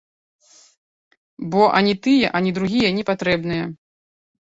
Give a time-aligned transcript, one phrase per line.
[1.55, 3.63] Бо ані тыя, ані другія не патрэбныя.